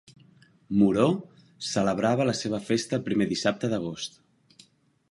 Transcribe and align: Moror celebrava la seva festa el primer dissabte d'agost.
Moror 0.77 1.13
celebrava 1.73 2.27
la 2.31 2.35
seva 2.41 2.63
festa 2.71 2.99
el 2.99 3.05
primer 3.13 3.31
dissabte 3.35 3.73
d'agost. 3.77 4.21